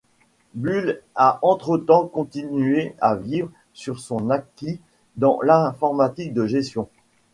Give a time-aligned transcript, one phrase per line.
[0.55, 4.79] Bull a entre-temps continué à vivre sur son acquis
[5.17, 6.89] dans l'informatique de gestion.